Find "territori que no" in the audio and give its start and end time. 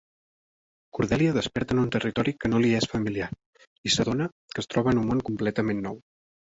1.97-2.63